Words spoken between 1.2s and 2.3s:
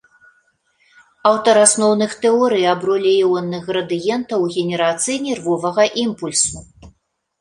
Аўтар асноўных